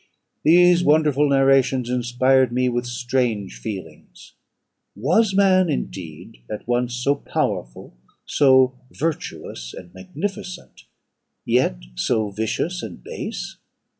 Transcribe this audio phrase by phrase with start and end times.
[0.41, 4.33] "These wonderful narrations inspired me with strange feelings.
[4.95, 10.85] Was man, indeed, at once so powerful, so virtuous, and magnificent,
[11.45, 13.57] yet so vicious and base?